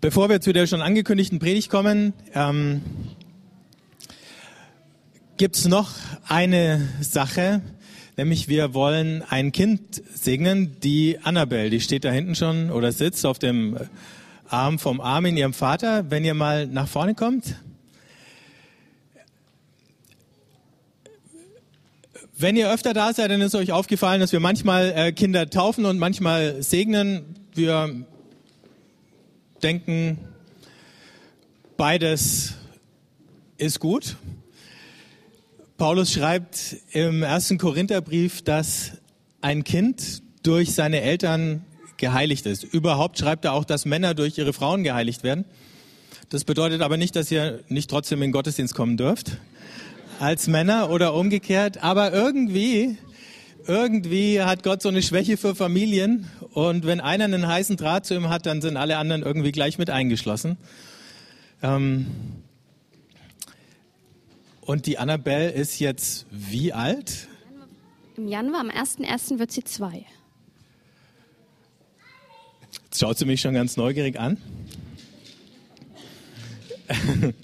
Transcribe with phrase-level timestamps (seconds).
[0.00, 2.82] Bevor wir zu der schon angekündigten Predigt kommen, ähm,
[5.36, 5.90] gibt es noch
[6.28, 7.62] eine Sache,
[8.16, 13.26] nämlich wir wollen ein Kind segnen, die Annabelle, die steht da hinten schon oder sitzt
[13.26, 13.76] auf dem
[14.46, 16.08] Arm vom Armin, ihrem Vater.
[16.12, 17.56] Wenn ihr mal nach vorne kommt.
[22.36, 25.84] Wenn ihr öfter da seid, dann ist euch aufgefallen, dass wir manchmal äh, Kinder taufen
[25.86, 27.34] und manchmal segnen.
[27.52, 28.06] Wir
[29.62, 30.18] denken,
[31.76, 32.54] beides
[33.56, 34.16] ist gut.
[35.76, 38.92] Paulus schreibt im ersten Korintherbrief, dass
[39.40, 41.64] ein Kind durch seine Eltern
[41.96, 42.64] geheiligt ist.
[42.64, 45.44] Überhaupt schreibt er auch, dass Männer durch ihre Frauen geheiligt werden.
[46.30, 49.38] Das bedeutet aber nicht, dass ihr nicht trotzdem in den Gottesdienst kommen dürft
[50.20, 51.82] als Männer oder umgekehrt.
[51.82, 52.98] Aber irgendwie,
[53.68, 56.28] irgendwie hat Gott so eine Schwäche für Familien.
[56.54, 59.76] Und wenn einer einen heißen Draht zu ihm hat, dann sind alle anderen irgendwie gleich
[59.78, 60.56] mit eingeschlossen.
[61.62, 62.06] Ähm
[64.62, 67.28] und die Annabelle ist jetzt wie alt?
[68.16, 69.38] Im Januar, am 1.1.
[69.38, 70.04] wird sie zwei.
[72.84, 74.38] Jetzt schaut sie mich schon ganz neugierig an.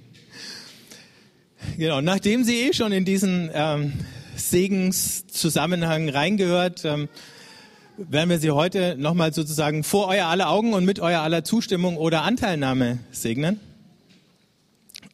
[1.76, 3.92] genau, nachdem sie eh schon in diesen ähm,
[4.36, 7.08] Segenszusammenhang reingehört, ähm,
[7.96, 11.96] werden wir sie heute nochmal sozusagen vor euer aller Augen und mit euer aller Zustimmung
[11.96, 13.60] oder Anteilnahme segnen.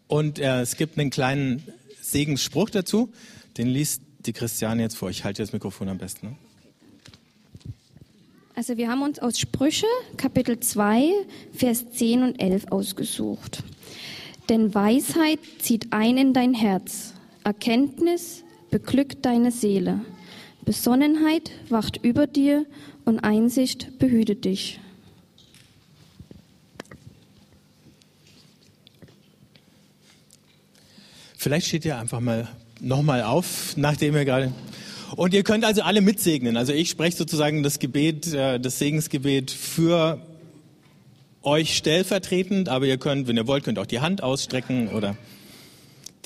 [0.08, 1.62] Und äh, es gibt einen kleinen
[2.00, 3.12] Segensspruch dazu,
[3.58, 5.10] den liest die Christiane jetzt vor.
[5.10, 6.26] Ich halte das Mikrofon am besten.
[6.28, 6.36] Ne?
[8.54, 11.12] Also wir haben uns aus Sprüche Kapitel 2,
[11.52, 13.62] Vers 10 und 11 ausgesucht.
[14.48, 20.00] Denn Weisheit zieht ein in dein Herz, Erkenntnis beglückt deine Seele,
[20.64, 22.66] Besonnenheit wacht über dir
[23.04, 24.78] und Einsicht behütet dich.
[31.36, 32.48] Vielleicht steht ihr einfach mal
[32.80, 34.52] nochmal auf, nachdem ihr gerade.
[35.16, 36.56] Und ihr könnt also alle mitsegnen.
[36.56, 40.20] Also ich spreche sozusagen das Gebet, äh, das Segensgebet für
[41.42, 45.16] euch stellvertretend, aber ihr könnt, wenn ihr wollt, könnt auch die Hand ausstrecken oder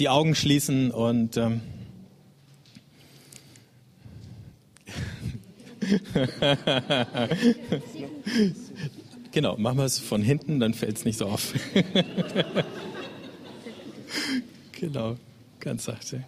[0.00, 1.60] die Augen schließen und ähm
[9.32, 11.52] genau, machen wir es von hinten, dann fällt es nicht so auf.
[14.72, 15.16] genau,
[15.60, 16.24] ganz sachte.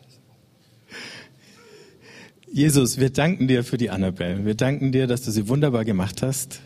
[2.52, 4.44] Jesus, wir danken dir für die Annabelle.
[4.44, 6.60] Wir danken dir, dass du sie wunderbar gemacht hast.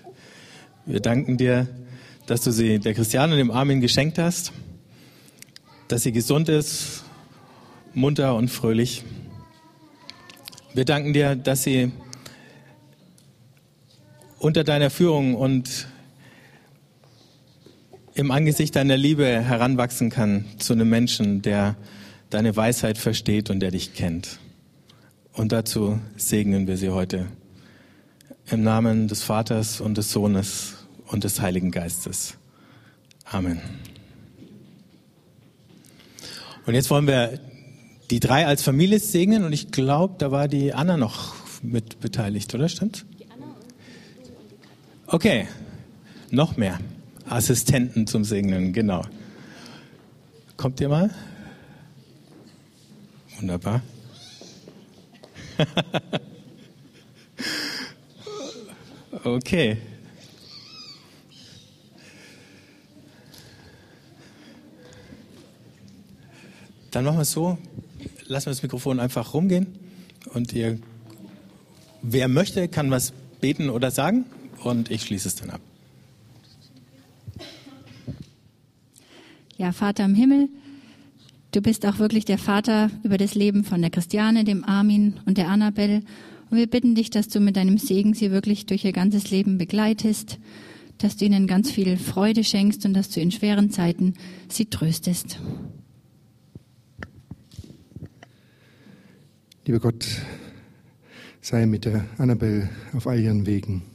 [0.86, 1.68] Wir danken dir,
[2.26, 4.52] dass du sie der Christiane und dem Armin geschenkt hast,
[5.88, 7.02] dass sie gesund ist,
[7.94, 9.02] munter und fröhlich.
[10.74, 11.90] Wir danken dir, dass sie
[14.40, 15.86] unter deiner Führung und
[18.14, 21.76] im Angesicht deiner Liebe heranwachsen kann zu einem Menschen, der
[22.30, 24.38] deine Weisheit versteht und der dich kennt.
[25.32, 27.26] Und dazu segnen wir sie heute
[28.50, 30.74] im Namen des Vaters und des Sohnes
[31.06, 32.34] und des Heiligen Geistes.
[33.26, 33.60] Amen.
[36.66, 37.38] Und jetzt wollen wir
[38.10, 42.54] die drei als Familie segnen und ich glaube, da war die Anna noch mit beteiligt,
[42.54, 43.04] oder stimmt?
[45.12, 45.48] Okay,
[46.30, 46.78] noch mehr
[47.28, 49.04] Assistenten zum Segnen, genau.
[50.56, 51.10] Kommt ihr mal?
[53.36, 53.82] Wunderbar.
[59.24, 59.78] okay.
[66.92, 67.58] Dann machen wir es so,
[68.28, 69.76] lassen wir das Mikrofon einfach rumgehen
[70.34, 70.78] und ihr,
[72.00, 74.24] wer möchte, kann was beten oder sagen
[74.62, 75.60] und ich schließe es dann ab.
[79.56, 80.48] Ja, Vater im Himmel,
[81.52, 85.36] du bist auch wirklich der Vater über das Leben von der Christiane, dem Armin und
[85.36, 86.02] der Annabelle.
[86.50, 89.58] Und wir bitten dich, dass du mit deinem Segen sie wirklich durch ihr ganzes Leben
[89.58, 90.38] begleitest,
[90.96, 94.14] dass du ihnen ganz viel Freude schenkst und dass du in schweren Zeiten
[94.48, 95.38] sie tröstest.
[99.66, 100.06] Lieber Gott,
[101.42, 103.89] sei mit der Annabel auf all ihren Wegen.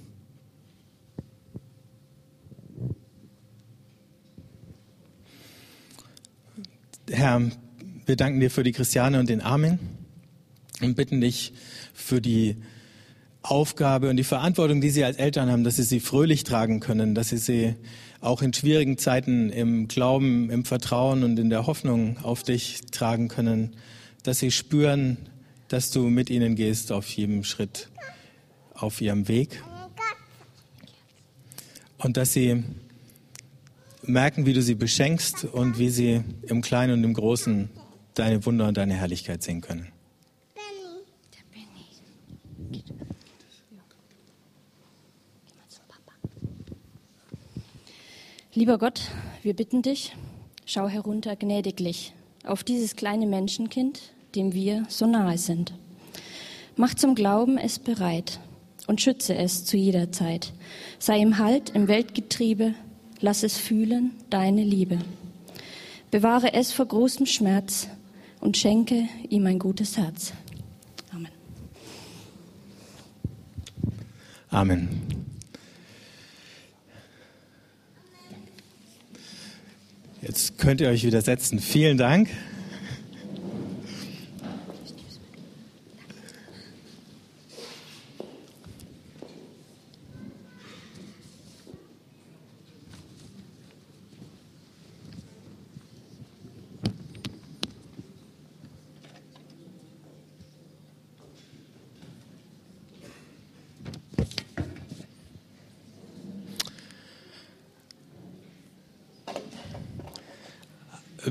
[7.15, 7.41] Herr,
[8.05, 9.79] wir danken dir für die Christiane und den Armin
[10.81, 11.53] und bitten dich
[11.93, 12.57] für die
[13.41, 17.15] Aufgabe und die Verantwortung, die sie als Eltern haben, dass sie sie fröhlich tragen können,
[17.15, 17.75] dass sie sie
[18.19, 23.29] auch in schwierigen Zeiten im Glauben, im Vertrauen und in der Hoffnung auf dich tragen
[23.29, 23.77] können,
[24.23, 25.15] dass sie spüren,
[25.69, 27.87] dass du mit ihnen gehst auf jedem Schritt
[28.73, 29.63] auf ihrem Weg.
[31.97, 32.61] Und dass sie
[34.07, 37.69] merken, wie du sie beschenkst und wie sie im Kleinen und im Großen
[38.13, 39.87] deine Wunder und deine Herrlichkeit sehen können.
[48.53, 49.11] Lieber Gott,
[49.43, 50.15] wir bitten dich,
[50.65, 52.13] schau herunter gnädiglich
[52.45, 55.73] auf dieses kleine Menschenkind, dem wir so nahe sind.
[56.77, 58.39] Mach zum Glauben es bereit
[58.87, 60.53] und schütze es zu jeder Zeit.
[60.99, 62.75] Sei ihm Halt im Weltgetriebe,
[63.25, 64.99] lass es fühlen deine Liebe.
[66.11, 67.87] Bewahre es vor großem Schmerz
[68.39, 70.31] und schenke ihm ein gutes Herz.
[71.11, 71.31] Amen.
[74.51, 74.89] Amen.
[80.21, 81.59] Jetzt könnt ihr euch wieder setzen.
[81.59, 82.29] Vielen Dank.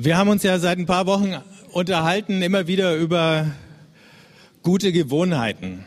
[0.05, 1.35] Wir haben uns ja seit ein paar Wochen
[1.73, 3.51] unterhalten, immer wieder über
[4.63, 5.83] gute Gewohnheiten.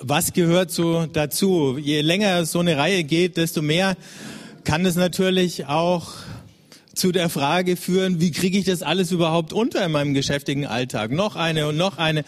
[0.00, 1.76] Was gehört so dazu?
[1.76, 3.96] Je länger so eine Reihe geht, desto mehr
[4.62, 6.12] kann es natürlich auch
[6.94, 11.10] zu der Frage führen, wie kriege ich das alles überhaupt unter in meinem geschäftigen Alltag?
[11.10, 12.24] Noch eine und noch eine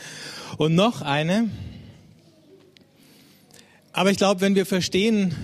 [0.56, 1.48] und noch eine.
[3.92, 5.36] Aber ich glaube, wenn wir verstehen,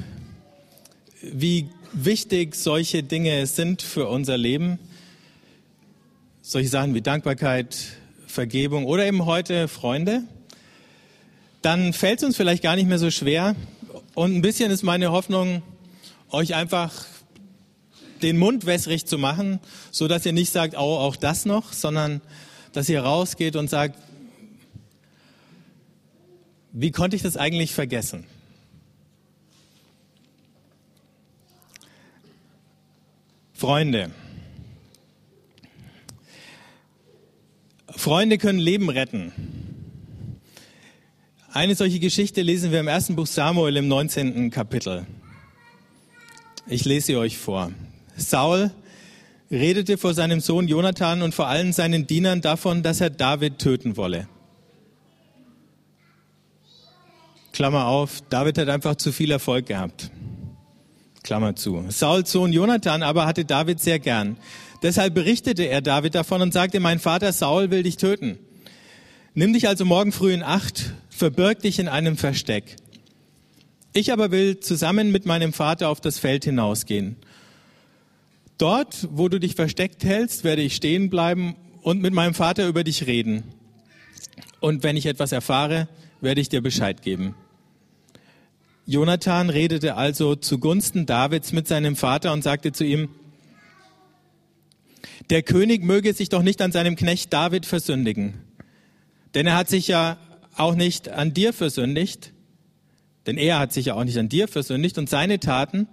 [1.23, 4.79] wie wichtig solche Dinge sind für unser Leben.
[6.43, 7.77] Solche Sachen wie Dankbarkeit,
[8.27, 10.23] Vergebung oder eben heute Freunde.
[11.63, 13.57] Dann fällt es uns vielleicht gar nicht mehr so schwer.
[14.15, 15.63] Und ein bisschen ist meine Hoffnung,
[16.31, 16.93] euch einfach
[18.23, 22.21] den Mund wässrig zu machen, so dass ihr nicht sagt, oh, auch das noch, sondern
[22.73, 23.99] dass ihr rausgeht und sagt,
[26.73, 28.25] wie konnte ich das eigentlich vergessen?
[33.59, 34.13] Freunde.
[37.89, 39.33] Freunde können Leben retten.
[41.53, 44.53] Eine solche Geschichte lesen wir im ersten Buch Samuel im 19.
[44.53, 45.09] Kapitel.
[46.69, 47.73] Ich lese sie euch vor.
[48.17, 48.71] Saul
[49.51, 53.97] redete vor seinem Sohn Jonathan und vor allen seinen Dienern davon, dass er David töten
[53.97, 54.29] wolle.
[57.53, 60.13] Klammer auf, David hat einfach zu viel Erfolg gehabt.
[61.23, 61.85] Klammer zu.
[61.89, 64.37] Sauls Sohn Jonathan aber hatte David sehr gern.
[64.83, 68.39] Deshalb berichtete er David davon und sagte, mein Vater Saul will dich töten.
[69.35, 72.77] Nimm dich also morgen früh in Acht, verbirg dich in einem Versteck.
[73.93, 77.17] Ich aber will zusammen mit meinem Vater auf das Feld hinausgehen.
[78.59, 82.85] Dort, wo du dich versteckt hältst, werde ich stehen bleiben und mit meinem Vater über
[82.85, 83.45] dich reden.
[84.61, 85.89] Und wenn ich etwas erfahre,
[86.21, 87.35] werde ich dir Bescheid geben.
[88.89, 93.11] Jonathan redete also zugunsten Davids mit seinem Vater und sagte zu ihm,
[95.29, 98.41] der König möge sich doch nicht an seinem Knecht David versündigen,
[99.35, 100.17] denn er hat sich ja
[100.57, 102.33] auch nicht an dir versündigt,
[103.27, 105.87] denn er hat sich ja auch nicht an dir versündigt und seine Taten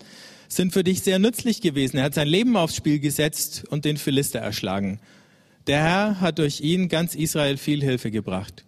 [0.47, 1.97] sind für dich sehr nützlich gewesen.
[1.97, 5.01] Er hat sein Leben aufs Spiel gesetzt und den Philister erschlagen.
[5.67, 8.63] Der Herr hat durch ihn ganz Israel viel Hilfe gebracht.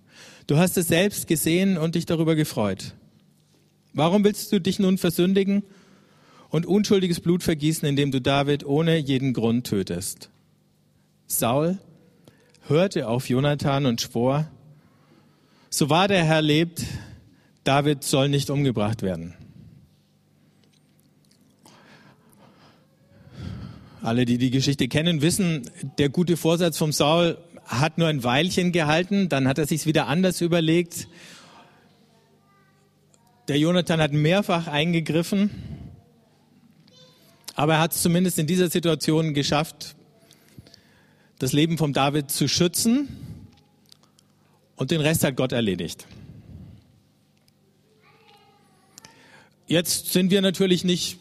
[0.48, 2.94] Du hast es selbst gesehen und dich darüber gefreut.
[3.94, 5.64] Warum willst du dich nun versündigen
[6.50, 10.30] und unschuldiges Blut vergießen, indem du David ohne jeden Grund tötest?
[11.26, 11.78] Saul
[12.68, 14.50] hörte auf Jonathan und schwor,
[15.70, 16.84] so wahr der Herr lebt,
[17.64, 19.34] David soll nicht umgebracht werden.
[24.02, 28.72] Alle, die die Geschichte kennen, wissen, der gute Vorsatz vom Saul hat nur ein Weilchen
[28.72, 31.10] gehalten, dann hat er sich wieder anders überlegt
[33.48, 35.50] der Jonathan hat mehrfach eingegriffen,
[37.56, 39.96] aber er hat es zumindest in dieser Situation geschafft,
[41.40, 43.08] das Leben von David zu schützen
[44.76, 46.08] und den Rest hat Gott erledigt.
[49.68, 51.18] Jetzt sind wir natürlich nicht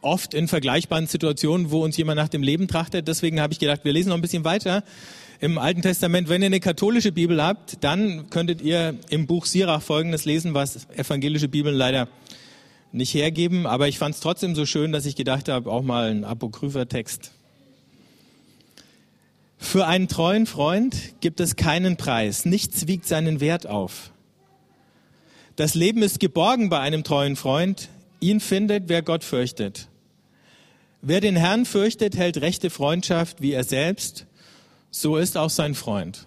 [0.00, 3.06] oft in vergleichbaren Situationen, wo uns jemand nach dem Leben trachtet.
[3.06, 4.82] Deswegen habe ich gedacht, wir lesen noch ein bisschen weiter
[5.40, 6.28] im Alten Testament.
[6.28, 10.86] Wenn ihr eine katholische Bibel habt, dann könntet ihr im Buch Sirach Folgendes lesen, was
[10.94, 12.08] evangelische Bibeln leider
[12.92, 13.66] nicht hergeben.
[13.66, 16.88] Aber ich fand es trotzdem so schön, dass ich gedacht habe, auch mal ein apokrypher
[16.88, 17.32] Text.
[19.56, 22.44] Für einen treuen Freund gibt es keinen Preis.
[22.44, 24.10] Nichts wiegt seinen Wert auf.
[25.56, 27.88] Das Leben ist geborgen bei einem treuen Freund.
[28.20, 29.88] Ihn findet, wer Gott fürchtet.
[31.02, 34.26] Wer den Herrn fürchtet, hält rechte Freundschaft wie er selbst,
[34.90, 36.26] so ist auch sein Freund.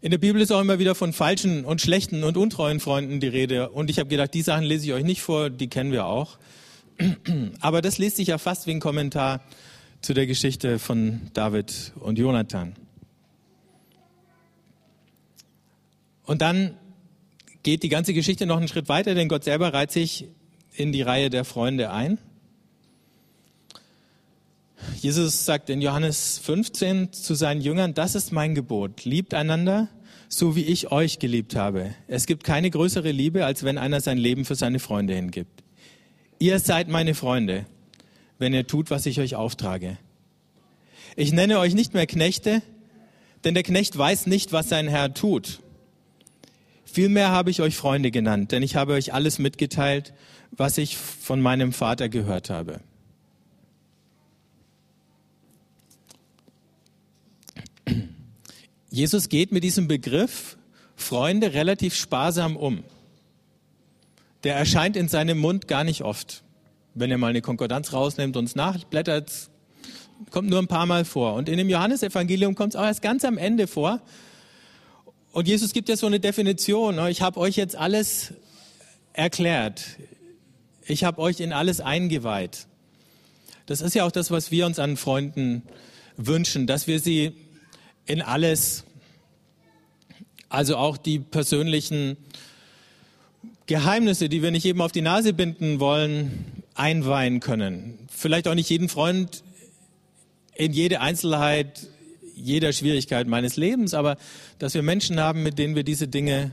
[0.00, 3.26] In der Bibel ist auch immer wieder von falschen und schlechten und untreuen Freunden die
[3.26, 3.70] Rede.
[3.70, 6.38] Und ich habe gedacht, die Sachen lese ich euch nicht vor, die kennen wir auch.
[7.60, 9.40] Aber das liest sich ja fast wie ein Kommentar
[10.00, 12.76] zu der Geschichte von David und Jonathan.
[16.24, 16.76] Und dann
[17.64, 20.28] geht die ganze Geschichte noch einen Schritt weiter, denn Gott selber reiht sich
[20.74, 22.18] in die Reihe der Freunde ein.
[25.00, 29.88] Jesus sagt in Johannes 15 zu seinen Jüngern, das ist mein Gebot, liebt einander,
[30.28, 31.94] so wie ich euch geliebt habe.
[32.06, 35.62] Es gibt keine größere Liebe, als wenn einer sein Leben für seine Freunde hingibt.
[36.38, 37.66] Ihr seid meine Freunde,
[38.38, 39.98] wenn ihr tut, was ich euch auftrage.
[41.16, 42.62] Ich nenne euch nicht mehr Knechte,
[43.44, 45.60] denn der Knecht weiß nicht, was sein Herr tut.
[46.84, 50.14] Vielmehr habe ich euch Freunde genannt, denn ich habe euch alles mitgeteilt,
[50.50, 52.80] was ich von meinem Vater gehört habe.
[58.90, 60.56] Jesus geht mit diesem Begriff
[60.96, 62.82] Freunde relativ sparsam um.
[64.44, 66.42] Der erscheint in seinem Mund gar nicht oft.
[66.94, 69.50] Wenn er mal eine Konkordanz rausnimmt und es nachblättert,
[70.30, 71.34] kommt nur ein paar Mal vor.
[71.34, 74.00] Und in dem Johannesevangelium kommt es auch erst ganz am Ende vor.
[75.32, 76.96] Und Jesus gibt ja so eine Definition.
[76.96, 77.10] Ne?
[77.10, 78.32] Ich habe euch jetzt alles
[79.12, 79.84] erklärt.
[80.86, 82.66] Ich habe euch in alles eingeweiht.
[83.66, 85.62] Das ist ja auch das, was wir uns an Freunden
[86.16, 87.34] wünschen, dass wir sie
[88.08, 88.84] in alles,
[90.48, 92.16] also auch die persönlichen
[93.66, 98.08] Geheimnisse, die wir nicht eben auf die Nase binden wollen, einweihen können.
[98.10, 99.44] Vielleicht auch nicht jeden Freund
[100.54, 101.88] in jede Einzelheit
[102.34, 104.16] jeder Schwierigkeit meines Lebens, aber
[104.58, 106.52] dass wir Menschen haben, mit denen wir diese Dinge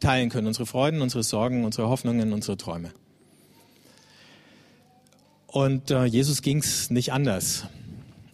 [0.00, 0.46] teilen können.
[0.46, 2.92] Unsere Freuden, unsere Sorgen, unsere Hoffnungen, unsere Träume.
[5.48, 7.64] Und äh, Jesus ging es nicht anders.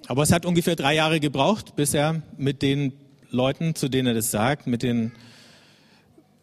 [0.06, 2.92] Aber es hat ungefähr drei Jahre gebraucht, bis er mit den
[3.30, 5.12] Leuten, zu denen er das sagt, mit den,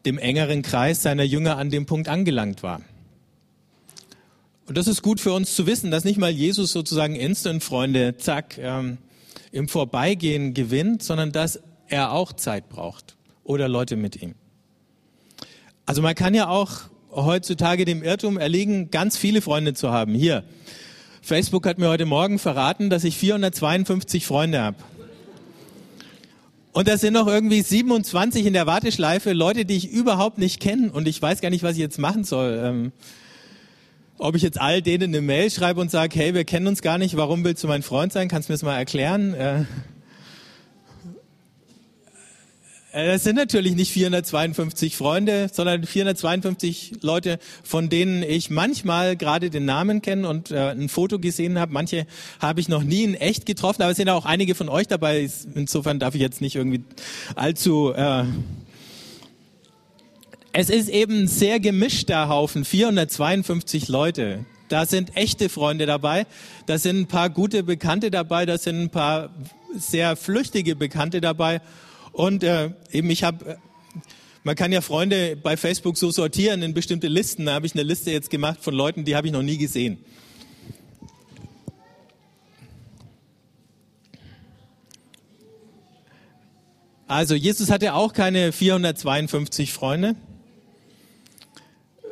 [0.06, 2.82] dem engeren Kreis seiner Jünger an dem Punkt angelangt war.
[4.68, 8.58] Und das ist gut für uns zu wissen, dass nicht mal Jesus sozusagen Instant-Freunde, zack,
[8.58, 8.98] ähm,
[9.51, 14.36] im Vorbeigehen gewinnt, sondern dass er auch Zeit braucht oder Leute mit ihm.
[15.86, 20.13] Also man kann ja auch heutzutage dem Irrtum erliegen, ganz viele Freunde zu haben.
[20.13, 20.46] Hier,
[21.21, 24.77] Facebook hat mir heute Morgen verraten, dass ich 452 Freunde habe.
[26.73, 30.91] Und da sind noch irgendwie 27 in der Warteschleife, Leute, die ich überhaupt nicht kenne
[30.91, 32.59] und ich weiß gar nicht, was ich jetzt machen soll.
[32.63, 32.91] Ähm,
[34.17, 36.97] ob ich jetzt all denen eine Mail schreibe und sage, hey, wir kennen uns gar
[36.97, 38.27] nicht, warum willst du mein Freund sein?
[38.27, 39.33] Kannst du mir das mal erklären?
[39.33, 39.65] Äh,
[42.91, 49.50] äh das sind natürlich nicht 452 Freunde, sondern 452 Leute, von denen ich manchmal gerade
[49.50, 51.74] den Namen kenne und äh, ein Foto gesehen habe.
[51.74, 52.05] Manche
[52.39, 55.29] habe ich noch nie in echt getroffen, aber es sind auch einige von euch dabei.
[55.55, 56.83] Insofern darf ich jetzt nicht irgendwie
[57.36, 58.25] allzu äh,
[60.53, 64.45] es ist eben ein sehr gemischter Haufen, 452 Leute.
[64.67, 66.25] Da sind echte Freunde dabei,
[66.65, 69.29] da sind ein paar gute Bekannte dabei, da sind ein paar
[69.77, 71.62] sehr flüchtige Bekannte dabei.
[72.12, 73.56] Und äh, eben ich habe, äh,
[74.44, 77.46] man kann ja Freunde bei Facebook so sortieren in bestimmte Listen.
[77.46, 80.03] Da habe ich eine Liste jetzt gemacht von Leuten, die habe ich noch nie gesehen.
[87.08, 90.15] Also Jesus hatte auch keine 452 Freunde.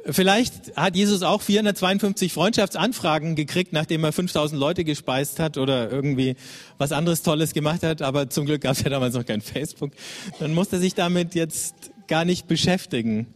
[0.06, 6.36] Vielleicht hat Jesus auch 452 Freundschaftsanfragen gekriegt, nachdem er 5000 Leute gespeist hat oder irgendwie
[6.77, 8.01] was anderes Tolles gemacht hat.
[8.01, 9.91] Aber zum Glück gab es ja damals noch kein Facebook.
[10.39, 13.27] Dann musste er sich damit jetzt gar nicht beschäftigen.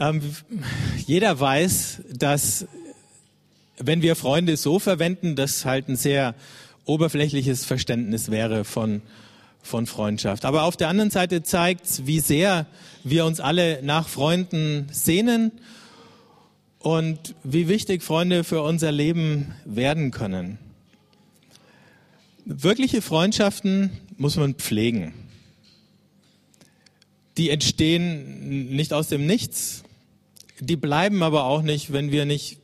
[0.00, 0.22] Ähm,
[1.06, 2.66] jeder weiß, dass
[3.78, 6.34] wenn wir Freunde so verwenden, das halt ein sehr
[6.84, 9.02] oberflächliches Verständnis wäre von
[9.68, 10.44] von Freundschaft.
[10.44, 12.66] Aber auf der anderen Seite zeigt wie sehr
[13.04, 15.52] wir uns alle nach Freunden sehnen
[16.78, 20.58] und wie wichtig Freunde für unser Leben werden können.
[22.44, 25.12] Wirkliche Freundschaften muss man pflegen.
[27.36, 29.84] Die entstehen nicht aus dem Nichts,
[30.58, 32.58] die bleiben aber auch nicht, wenn wir nicht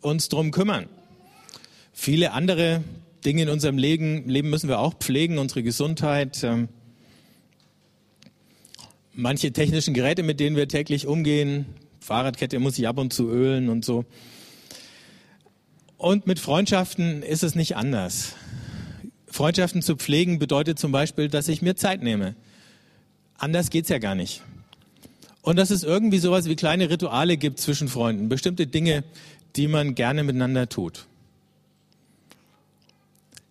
[0.00, 0.88] uns drum kümmern.
[1.92, 2.82] Viele andere
[3.24, 6.42] Dinge in unserem Leben, Leben müssen wir auch pflegen, unsere Gesundheit.
[6.42, 6.68] Ähm,
[9.12, 11.66] manche technischen Geräte, mit denen wir täglich umgehen,
[12.00, 14.04] Fahrradkette muss ich ab und zu ölen und so.
[15.96, 18.34] Und mit Freundschaften ist es nicht anders.
[19.26, 22.34] Freundschaften zu pflegen bedeutet zum Beispiel, dass ich mir Zeit nehme.
[23.36, 24.42] Anders geht's ja gar nicht.
[25.42, 29.04] Und dass es irgendwie sowas wie kleine Rituale gibt zwischen Freunden, bestimmte Dinge,
[29.56, 31.06] die man gerne miteinander tut.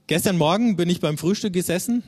[0.09, 2.01] Gestern Morgen bin ich beim Frühstück gesessen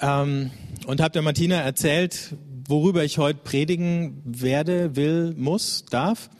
[0.00, 0.50] ähm,
[0.86, 2.34] und habe der Martina erzählt,
[2.66, 6.30] worüber ich heute predigen werde, will, muss, darf.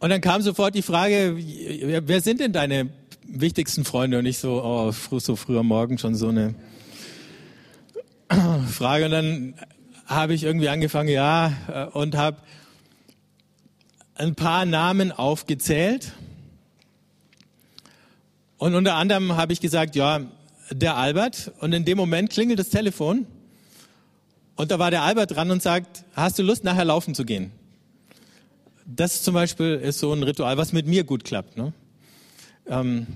[0.00, 2.90] Und dann kam sofort die Frage, wer sind denn deine
[3.26, 4.18] wichtigsten Freunde?
[4.18, 6.54] Und ich so, oh, so früh am Morgen schon so eine
[8.70, 9.06] Frage.
[9.06, 9.54] Und dann
[10.04, 12.42] habe ich irgendwie angefangen, ja, äh, und habe
[14.14, 16.12] ein paar Namen aufgezählt.
[18.58, 20.20] Und unter anderem habe ich gesagt, ja,
[20.70, 21.52] der Albert.
[21.60, 23.26] Und in dem Moment klingelt das Telefon.
[24.56, 27.52] Und da war der Albert dran und sagt, hast du Lust, nachher laufen zu gehen?
[28.86, 31.56] Das zum Beispiel ist so ein Ritual, was mit mir gut klappt.
[31.56, 31.72] Ne?
[32.66, 33.06] Ähm,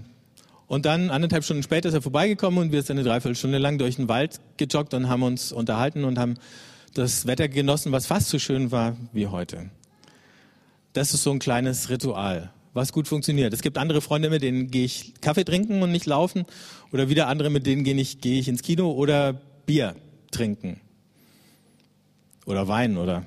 [0.67, 3.97] und dann anderthalb Stunden später ist er vorbeigekommen und wir sind eine Dreiviertelstunde lang durch
[3.97, 6.37] den Wald gejoggt und haben uns unterhalten und haben
[6.95, 9.71] das Wetter genossen, was fast so schön war wie heute.
[10.93, 13.53] Das ist so ein kleines Ritual, was gut funktioniert.
[13.53, 16.45] Es gibt andere Freunde, mit denen gehe ich Kaffee trinken und nicht laufen.
[16.93, 19.97] Oder wieder andere, mit denen gehe ich, gehe ich ins Kino oder Bier
[20.31, 20.81] trinken.
[22.47, 23.25] Oder Wein oder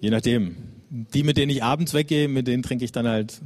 [0.00, 0.56] je nachdem.
[0.90, 3.40] Die, mit denen ich abends weggehe, mit denen trinke ich dann halt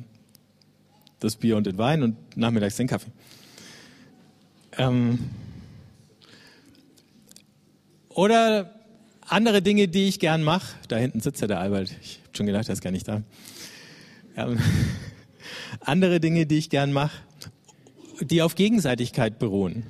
[1.19, 3.11] das Bier und den Wein und nachmittags den Kaffee.
[4.77, 5.31] Ähm
[8.11, 8.75] oder
[9.27, 10.75] andere Dinge, die ich gern mache.
[10.89, 11.91] Da hinten sitzt ja der Albert.
[12.03, 13.23] Ich habe schon gedacht, er ist gar nicht da.
[14.39, 14.59] Ähm,
[15.81, 17.17] andere Dinge, die ich gern mache,
[18.21, 19.85] die auf Gegenseitigkeit beruhen.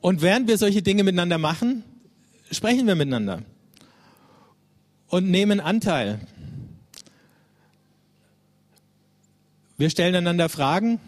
[0.00, 1.84] Und während wir solche Dinge miteinander machen,
[2.50, 3.42] sprechen wir miteinander
[5.08, 6.20] und nehmen Anteil.
[9.76, 10.98] Wir stellen einander Fragen,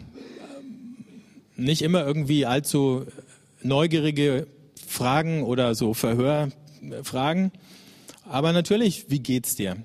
[1.57, 3.07] nicht immer irgendwie allzu
[3.61, 4.47] neugierige
[4.87, 7.51] Fragen oder so Verhörfragen,
[8.25, 9.77] aber natürlich, wie geht's dir?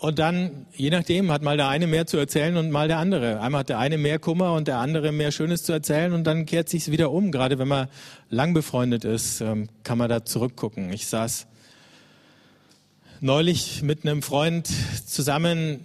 [0.00, 3.40] Und dann, je nachdem, hat mal der eine mehr zu erzählen und mal der andere.
[3.40, 6.46] Einmal hat der eine mehr Kummer und der andere mehr Schönes zu erzählen und dann
[6.46, 7.32] kehrt sich's wieder um.
[7.32, 7.88] Gerade wenn man
[8.30, 10.92] lang befreundet ist, ähm, kann man da zurückgucken.
[10.92, 11.48] Ich saß
[13.20, 14.68] neulich mit einem Freund
[15.04, 15.84] zusammen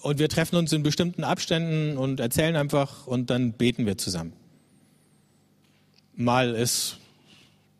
[0.00, 4.32] und wir treffen uns in bestimmten Abständen und erzählen einfach und dann beten wir zusammen.
[6.14, 6.96] Mal ist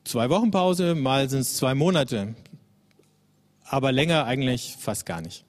[0.04, 2.34] zwei Wochen Pause, mal sind es zwei Monate
[3.68, 5.44] aber länger eigentlich fast gar nicht.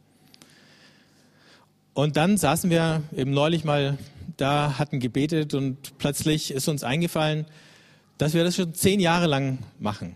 [1.93, 3.97] Und dann saßen wir eben neulich mal
[4.37, 7.45] da, hatten gebetet und plötzlich ist uns eingefallen,
[8.17, 10.15] dass wir das schon zehn Jahre lang machen.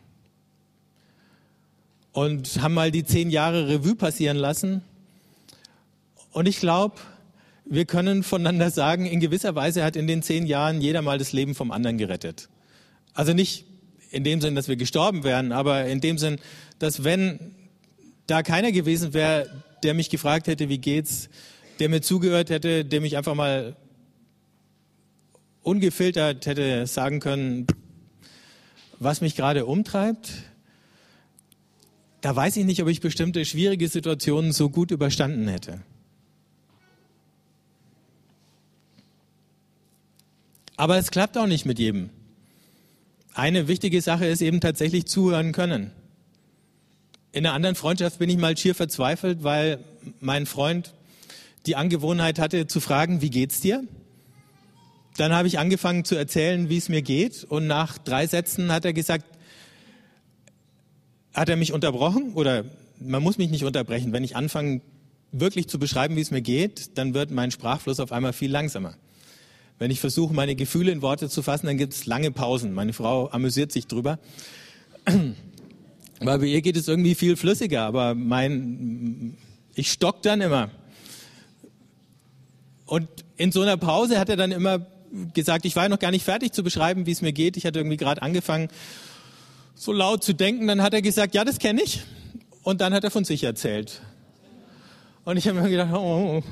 [2.11, 4.81] Und haben mal die zehn Jahre Revue passieren lassen.
[6.31, 6.97] Und ich glaube,
[7.65, 11.31] wir können voneinander sagen, in gewisser Weise hat in den zehn Jahren jeder mal das
[11.31, 12.49] Leben vom anderen gerettet.
[13.13, 13.65] Also nicht
[14.09, 16.37] in dem Sinn, dass wir gestorben wären, aber in dem Sinn,
[16.79, 17.55] dass wenn
[18.27, 21.29] da keiner gewesen wäre, der mich gefragt hätte, wie geht's,
[21.79, 23.75] der mir zugehört hätte, der mich einfach mal
[25.63, 27.67] ungefiltert hätte sagen können,
[28.99, 30.31] was mich gerade umtreibt,
[32.21, 35.81] da weiß ich nicht, ob ich bestimmte schwierige Situationen so gut überstanden hätte.
[40.77, 42.09] Aber es klappt auch nicht mit jedem.
[43.33, 45.91] Eine wichtige Sache ist eben tatsächlich zuhören können.
[47.33, 49.79] In einer anderen Freundschaft bin ich mal schier verzweifelt, weil
[50.19, 50.93] mein Freund
[51.65, 53.83] die Angewohnheit hatte zu fragen, wie geht's dir?
[55.15, 58.83] Dann habe ich angefangen zu erzählen, wie es mir geht und nach drei Sätzen hat
[58.83, 59.25] er gesagt,
[61.33, 62.65] hat er mich unterbrochen oder
[62.99, 64.11] man muss mich nicht unterbrechen.
[64.11, 64.81] Wenn ich anfange
[65.31, 68.95] wirklich zu beschreiben, wie es mir geht, dann wird mein Sprachfluss auf einmal viel langsamer.
[69.79, 72.73] Wenn ich versuche, meine Gefühle in Worte zu fassen, dann gibt es lange Pausen.
[72.73, 74.19] Meine Frau amüsiert sich drüber.
[76.23, 79.37] Weil bei ihr geht es irgendwie viel flüssiger, aber mein,
[79.73, 80.69] ich stock dann immer.
[82.85, 83.07] Und
[83.37, 84.85] in so einer Pause hat er dann immer
[85.33, 87.57] gesagt, ich war noch gar nicht fertig zu beschreiben, wie es mir geht.
[87.57, 88.69] Ich hatte irgendwie gerade angefangen,
[89.73, 90.67] so laut zu denken.
[90.67, 92.03] Dann hat er gesagt, ja, das kenne ich.
[92.61, 94.01] Und dann hat er von sich erzählt.
[95.25, 96.43] Und ich habe mir gedacht, oh, oh, oh.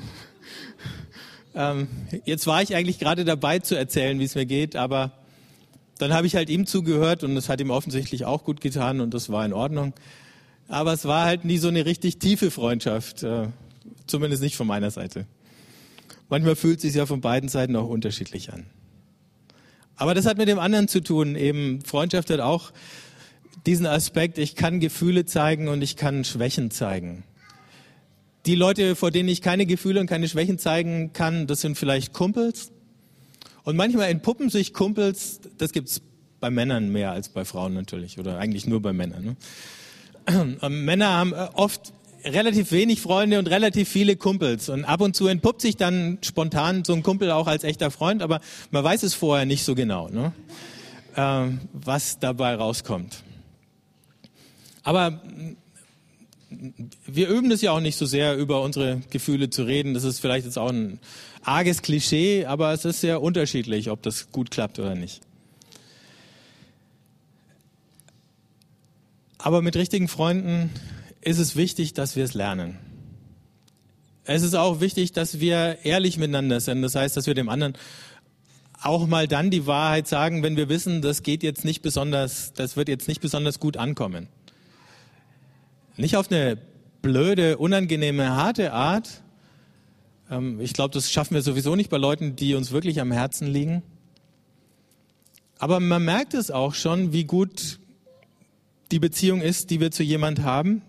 [1.54, 1.88] Ähm,
[2.24, 5.12] jetzt war ich eigentlich gerade dabei zu erzählen, wie es mir geht, aber
[6.00, 9.12] dann habe ich halt ihm zugehört und es hat ihm offensichtlich auch gut getan und
[9.12, 9.92] das war in Ordnung.
[10.66, 13.48] Aber es war halt nie so eine richtig tiefe Freundschaft, äh,
[14.06, 15.26] zumindest nicht von meiner Seite.
[16.30, 18.64] Manchmal fühlt es sich ja von beiden Seiten auch unterschiedlich an.
[19.96, 21.36] Aber das hat mit dem anderen zu tun.
[21.36, 22.72] Eben Freundschaft hat auch
[23.66, 27.24] diesen Aspekt, ich kann Gefühle zeigen und ich kann Schwächen zeigen.
[28.46, 32.14] Die Leute, vor denen ich keine Gefühle und keine Schwächen zeigen kann, das sind vielleicht
[32.14, 32.72] Kumpels,
[33.64, 36.02] und manchmal entpuppen sich Kumpels, das gibt's
[36.40, 39.36] bei Männern mehr als bei Frauen natürlich, oder eigentlich nur bei Männern.
[40.28, 40.58] Ne?
[40.68, 41.92] Männer haben äh, oft
[42.24, 44.68] relativ wenig Freunde und relativ viele Kumpels.
[44.68, 48.22] Und ab und zu entpuppt sich dann spontan so ein Kumpel auch als echter Freund,
[48.22, 50.32] aber man weiß es vorher nicht so genau, ne?
[51.16, 53.22] ähm, was dabei rauskommt.
[54.82, 55.20] Aber
[57.06, 59.94] wir üben es ja auch nicht so sehr, über unsere Gefühle zu reden.
[59.94, 60.98] Das ist vielleicht jetzt auch ein
[61.42, 65.20] arges Klischee, aber es ist sehr unterschiedlich, ob das gut klappt oder nicht.
[69.38, 70.70] Aber mit richtigen Freunden
[71.20, 72.78] ist es wichtig, dass wir es lernen.
[74.24, 76.82] Es ist auch wichtig, dass wir ehrlich miteinander sind.
[76.82, 77.74] Das heißt, dass wir dem anderen
[78.82, 82.76] auch mal dann die Wahrheit sagen, wenn wir wissen, das geht jetzt nicht besonders, das
[82.76, 84.28] wird jetzt nicht besonders gut ankommen.
[86.00, 86.56] Nicht auf eine
[87.02, 89.20] blöde, unangenehme, harte Art.
[90.30, 93.46] Ähm, ich glaube, das schaffen wir sowieso nicht bei Leuten, die uns wirklich am Herzen
[93.46, 93.82] liegen.
[95.58, 97.80] Aber man merkt es auch schon, wie gut
[98.90, 100.80] die Beziehung ist, die wir zu jemand haben,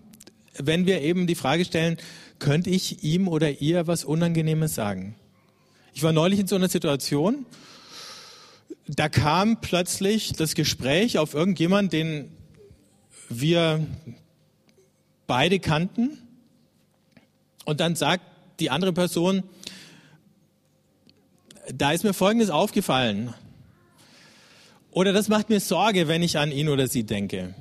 [0.56, 1.98] wenn wir eben die Frage stellen,
[2.38, 5.14] könnte ich ihm oder ihr was Unangenehmes sagen?
[5.92, 7.44] Ich war neulich in so einer Situation,
[8.86, 12.30] da kam plötzlich das Gespräch auf irgendjemand, den
[13.28, 13.86] wir
[15.26, 16.18] beide kannten.
[17.64, 18.24] Und dann sagt
[18.60, 19.42] die andere Person,
[21.72, 23.34] da ist mir Folgendes aufgefallen.
[24.90, 27.54] Oder das macht mir Sorge, wenn ich an ihn oder sie denke.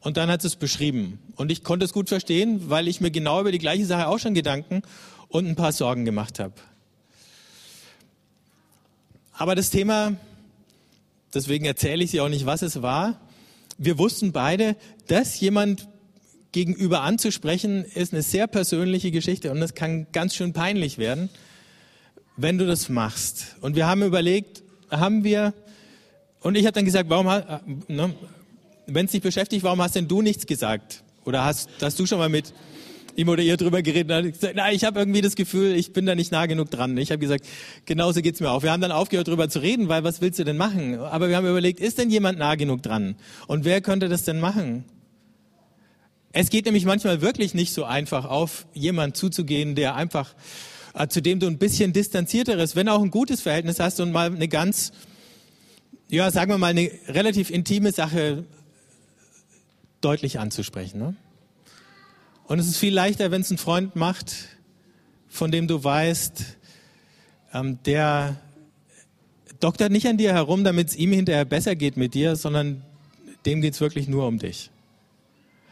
[0.00, 1.20] Und dann hat es beschrieben.
[1.36, 4.18] Und ich konnte es gut verstehen, weil ich mir genau über die gleiche Sache auch
[4.18, 4.82] schon Gedanken
[5.28, 6.54] und ein paar Sorgen gemacht habe.
[9.32, 10.16] Aber das Thema,
[11.32, 13.20] deswegen erzähle ich Sie auch nicht, was es war.
[13.84, 14.76] Wir wussten beide,
[15.08, 15.88] dass jemand
[16.52, 21.30] gegenüber anzusprechen, ist eine sehr persönliche Geschichte und das kann ganz schön peinlich werden,
[22.36, 23.56] wenn du das machst.
[23.60, 25.52] Und wir haben überlegt, haben wir,
[26.42, 27.42] und ich habe dann gesagt, warum, äh,
[27.88, 28.14] ne,
[28.86, 31.02] wenn es dich beschäftigt, warum hast denn du nichts gesagt?
[31.24, 32.54] Oder hast, hast du schon mal mit
[33.16, 34.24] ihm oder ihr drüber geredet?
[34.24, 36.96] Und gesagt, na, ich habe irgendwie das Gefühl, ich bin da nicht nah genug dran.
[36.96, 37.46] Ich habe gesagt,
[37.84, 38.62] genauso geht's mir auch.
[38.62, 40.98] Wir haben dann aufgehört, drüber zu reden, weil was willst du denn machen?
[40.98, 43.16] Aber wir haben überlegt, ist denn jemand nah genug dran?
[43.46, 44.84] Und wer könnte das denn machen?
[46.32, 50.34] Es geht nämlich manchmal wirklich nicht so einfach, auf jemand zuzugehen, der einfach,
[50.94, 54.32] äh, zu dem du ein bisschen distanzierteres, wenn auch ein gutes Verhältnis hast und mal
[54.32, 54.92] eine ganz,
[56.08, 58.44] ja, sagen wir mal, eine relativ intime Sache
[60.00, 60.98] deutlich anzusprechen.
[60.98, 61.16] Ne?
[62.52, 64.34] Und es ist viel leichter, wenn es ein Freund macht,
[65.26, 66.44] von dem du weißt,
[67.54, 68.36] ähm, der
[69.58, 72.82] doktert nicht an dir herum, damit es ihm hinterher besser geht mit dir, sondern
[73.46, 74.70] dem geht es wirklich nur um dich.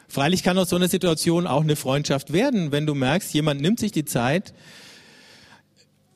[0.09, 3.79] Freilich kann aus so einer Situation auch eine Freundschaft werden, wenn du merkst, jemand nimmt
[3.79, 4.55] sich die Zeit,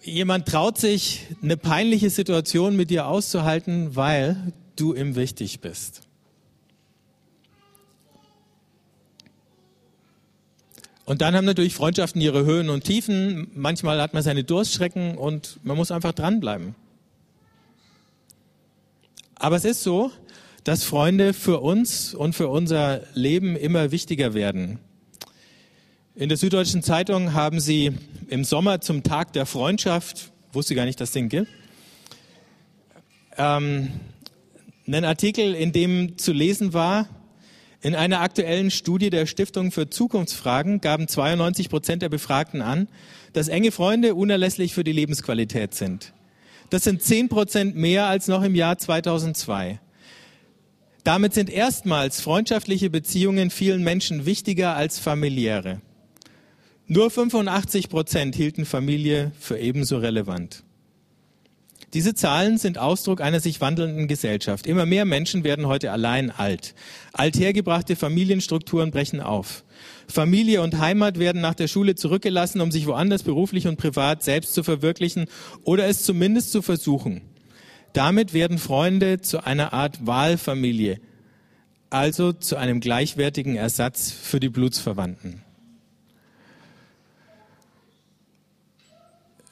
[0.03, 6.01] jemand traut sich, eine peinliche Situation mit dir auszuhalten, weil du ihm wichtig bist.
[11.05, 13.51] Und dann haben natürlich Freundschaften ihre Höhen und Tiefen.
[13.55, 16.75] Manchmal hat man seine Durststrecken und man muss einfach dranbleiben.
[19.35, 20.11] Aber es ist so,
[20.65, 24.79] dass Freunde für uns und für unser Leben immer wichtiger werden.
[26.15, 27.93] In der Süddeutschen Zeitung haben sie
[28.29, 31.49] im Sommer zum Tag der Freundschaft, wusste gar nicht, dass Ding gibt,
[33.37, 33.91] ähm,
[34.87, 37.09] einen Artikel, in dem zu lesen war,
[37.85, 42.89] in einer aktuellen Studie der Stiftung für Zukunftsfragen gaben 92 Prozent der Befragten an,
[43.35, 46.15] dass enge Freunde unerlässlich für die Lebensqualität sind.
[46.71, 49.81] Das sind 10 Prozent mehr als noch im Jahr 2002.
[51.05, 55.83] Damit sind erstmals freundschaftliche Beziehungen vielen Menschen wichtiger als familiäre.
[56.87, 60.65] Nur 85 Prozent hielten Familie für ebenso relevant.
[61.95, 64.67] Diese Zahlen sind Ausdruck einer sich wandelnden Gesellschaft.
[64.67, 66.75] Immer mehr Menschen werden heute allein alt.
[67.13, 69.63] Althergebrachte Familienstrukturen brechen auf.
[70.09, 74.55] Familie und Heimat werden nach der Schule zurückgelassen, um sich woanders beruflich und privat selbst
[74.55, 75.27] zu verwirklichen
[75.63, 77.21] oder es zumindest zu versuchen.
[77.93, 81.01] Damit werden Freunde zu einer Art Wahlfamilie,
[81.91, 85.43] also zu einem gleichwertigen Ersatz für die Blutsverwandten.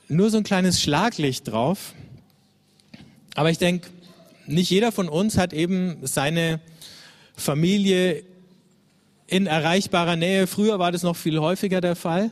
[0.08, 1.94] Nur so ein kleines Schlaglicht drauf.
[3.34, 3.88] Aber ich denke,
[4.46, 6.60] nicht jeder von uns hat eben seine
[7.34, 8.24] Familie
[9.26, 10.46] in erreichbarer Nähe.
[10.46, 12.30] Früher war das noch viel häufiger der Fall.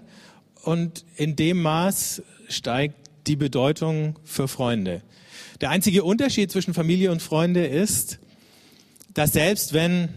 [0.62, 5.02] Und in dem Maß steigt die Bedeutung für Freunde.
[5.60, 8.18] Der einzige Unterschied zwischen Familie und Freunde ist,
[9.14, 10.08] dass selbst wenn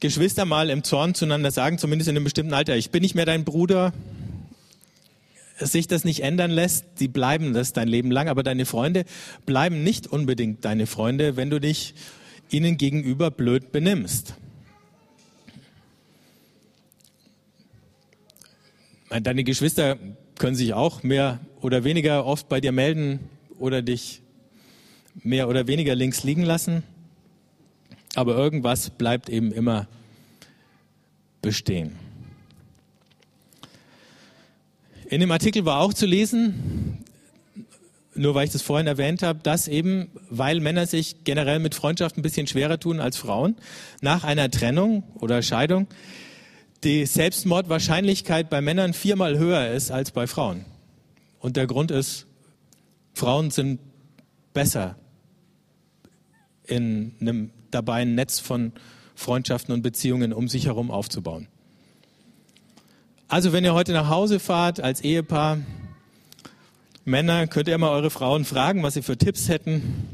[0.00, 3.24] Geschwister mal im Zorn zueinander sagen, zumindest in einem bestimmten Alter, ich bin nicht mehr
[3.24, 3.92] dein Bruder,
[5.58, 9.04] sich das nicht ändern lässt, die bleiben das dein Leben lang, aber deine Freunde
[9.46, 11.94] bleiben nicht unbedingt deine Freunde, wenn du dich
[12.50, 14.34] ihnen gegenüber blöd benimmst.
[19.08, 19.98] Deine Geschwister
[20.38, 23.20] können sich auch mehr oder weniger oft bei dir melden
[23.58, 24.20] oder dich
[25.22, 26.82] mehr oder weniger links liegen lassen,
[28.14, 29.88] aber irgendwas bleibt eben immer
[31.40, 32.05] bestehen.
[35.08, 37.04] In dem Artikel war auch zu lesen,
[38.14, 42.16] nur weil ich das vorhin erwähnt habe, dass eben, weil Männer sich generell mit Freundschaft
[42.16, 43.56] ein bisschen schwerer tun als Frauen,
[44.00, 45.86] nach einer Trennung oder Scheidung
[46.82, 50.64] die Selbstmordwahrscheinlichkeit bei Männern viermal höher ist als bei Frauen.
[51.38, 52.26] Und der Grund ist,
[53.14, 53.80] Frauen sind
[54.52, 54.96] besser
[56.64, 58.72] in einem dabei ein Netz von
[59.14, 61.48] Freundschaften und Beziehungen um sich herum aufzubauen.
[63.28, 65.58] Also wenn ihr heute nach Hause fahrt als Ehepaar,
[67.04, 70.08] Männer, könnt ihr mal eure Frauen fragen, was sie für Tipps hätten.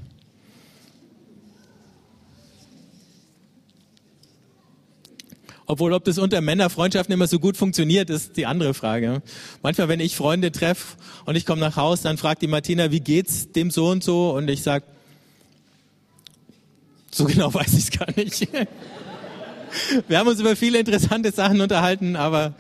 [5.67, 9.23] Obwohl, ob das unter Männerfreundschaften immer so gut funktioniert, ist die andere Frage.
[9.63, 10.97] Manchmal, wenn ich Freunde treffe
[11.27, 14.33] und ich komme nach Hause, dann fragt die Martina, wie geht's dem so und so?
[14.33, 14.87] Und ich sage,
[17.11, 18.49] so genau weiß ich es gar nicht.
[20.09, 22.55] Wir haben uns über viele interessante Sachen unterhalten, aber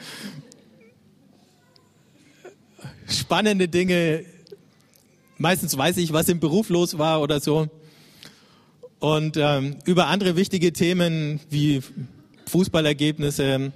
[3.33, 4.27] spannende Dinge.
[5.39, 7.71] Meistens weiß ich, was im Beruf los war oder so.
[8.99, 11.81] Und ähm, über andere wichtige Themen wie
[12.47, 13.73] Fußballergebnisse,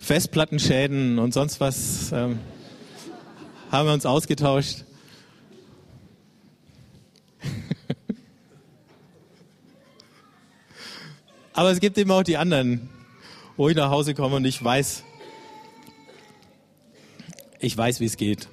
[0.00, 2.40] Festplattenschäden und sonst was ähm,
[3.70, 4.78] haben wir uns ausgetauscht.
[11.52, 12.90] Aber es gibt eben auch die anderen,
[13.56, 15.04] wo ich nach Hause komme und ich weiß,
[17.60, 18.48] ich weiß, wie es geht.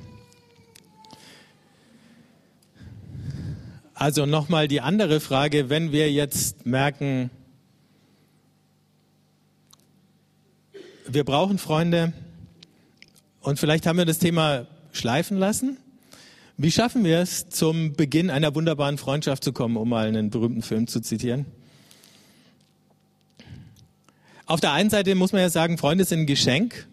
[3.93, 7.29] Also nochmal die andere Frage, wenn wir jetzt merken,
[11.07, 12.11] wir brauchen Freunde
[13.39, 15.77] und vielleicht haben wir das Thema schleifen lassen.
[16.57, 20.61] Wie schaffen wir es, zum Beginn einer wunderbaren Freundschaft zu kommen, um mal einen berühmten
[20.61, 21.45] Film zu zitieren?
[24.45, 26.87] Auf der einen Seite muss man ja sagen, Freunde sind ein Geschenk.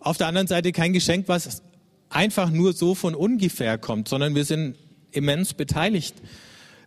[0.00, 1.62] Auf der anderen Seite kein Geschenk, was
[2.10, 4.76] einfach nur so von ungefähr kommt, sondern wir sind
[5.10, 6.14] immens beteiligt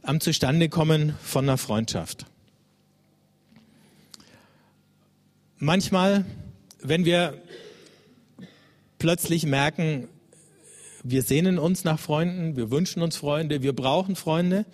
[0.04, 2.26] am Zustandekommen von einer Freundschaft.
[5.58, 6.26] Manchmal,
[6.82, 7.40] wenn wir
[8.98, 10.08] plötzlich merken,
[11.04, 14.66] wir sehnen uns nach Freunden, wir wünschen uns Freunde, wir brauchen Freunde,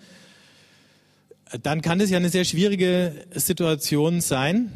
[1.62, 4.70] dann kann es ja eine sehr schwierige Situation sein,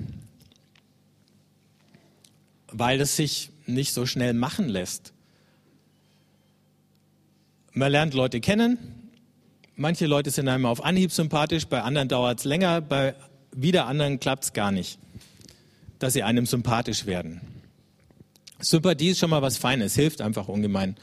[2.69, 5.13] weil es sich nicht so schnell machen lässt.
[7.73, 8.79] Man lernt Leute kennen.
[9.77, 13.15] Manche Leute sind einem auf Anhieb sympathisch, bei anderen dauert es länger, bei
[13.55, 14.99] wieder anderen klappt es gar nicht,
[15.99, 17.41] dass sie einem sympathisch werden.
[18.61, 20.97] Sympathie ist schon mal was Feines, hilft einfach ungemein.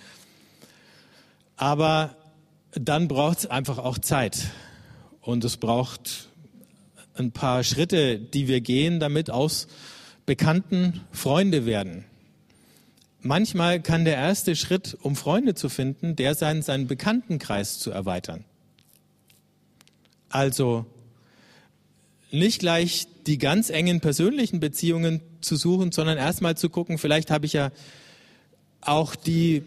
[1.57, 2.15] Aber
[2.71, 4.51] dann braucht es einfach auch Zeit.
[5.21, 6.29] Und es braucht
[7.15, 9.67] ein paar Schritte, die wir gehen, damit aus
[10.25, 12.05] Bekannten Freunde werden.
[13.21, 18.45] Manchmal kann der erste Schritt, um Freunde zu finden, der sein, seinen Bekanntenkreis zu erweitern.
[20.29, 20.85] Also
[22.31, 27.45] nicht gleich die ganz engen persönlichen Beziehungen zu suchen, sondern erstmal zu gucken, vielleicht habe
[27.45, 27.71] ich ja
[28.81, 29.63] auch die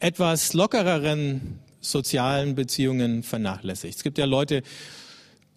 [0.00, 3.96] etwas lockereren sozialen Beziehungen vernachlässigt.
[3.96, 4.62] Es gibt ja Leute,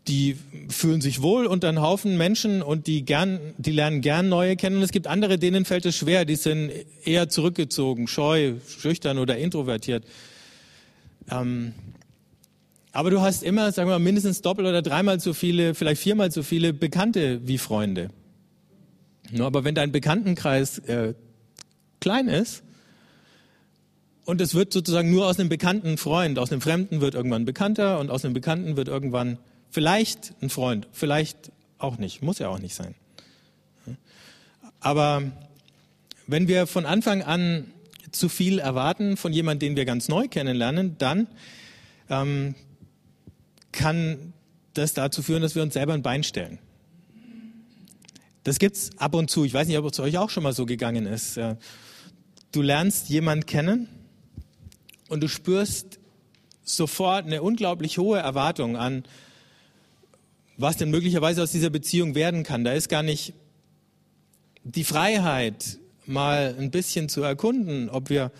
[0.07, 0.35] die
[0.69, 4.77] fühlen sich wohl unter einem Haufen Menschen und die gern, die lernen gern neue kennen.
[4.77, 6.25] Und es gibt andere, denen fällt es schwer.
[6.25, 6.71] Die sind
[7.05, 10.05] eher zurückgezogen, scheu, schüchtern oder introvertiert.
[11.29, 11.73] Ähm,
[12.91, 16.31] aber du hast immer, sagen wir mal, mindestens doppelt oder dreimal so viele, vielleicht viermal
[16.31, 18.09] so viele Bekannte wie Freunde.
[19.31, 21.13] Nur aber wenn dein Bekanntenkreis äh,
[22.01, 22.63] klein ist
[24.25, 27.99] und es wird sozusagen nur aus einem bekannten Freund, aus einem Fremden wird irgendwann bekannter
[27.99, 29.37] und aus einem Bekannten wird irgendwann
[29.71, 32.93] Vielleicht ein Freund, vielleicht auch nicht, muss ja auch nicht sein.
[34.81, 35.23] Aber
[36.27, 37.71] wenn wir von Anfang an
[38.11, 41.27] zu viel erwarten von jemandem, den wir ganz neu kennenlernen, dann
[42.09, 42.55] ähm,
[43.71, 44.33] kann
[44.73, 46.59] das dazu führen, dass wir uns selber ein Bein stellen.
[48.43, 49.45] Das gibt's ab und zu.
[49.45, 51.39] Ich weiß nicht, ob es euch auch schon mal so gegangen ist.
[52.51, 53.87] Du lernst jemanden kennen
[55.09, 55.99] und du spürst
[56.63, 59.03] sofort eine unglaublich hohe Erwartung an
[60.61, 62.63] was denn möglicherweise aus dieser Beziehung werden kann.
[62.63, 63.33] Da ist gar nicht
[64.63, 68.31] die Freiheit, mal ein bisschen zu erkunden, ob wir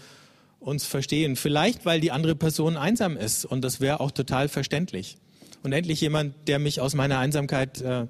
[0.60, 1.36] uns verstehen.
[1.36, 5.18] Vielleicht, weil die andere Person einsam ist und das wäre auch total verständlich.
[5.64, 8.08] Und endlich jemand, der mich aus meiner Einsamkeit äh,